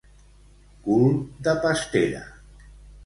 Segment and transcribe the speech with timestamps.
[0.87, 1.13] Cul
[1.49, 2.25] de pastera.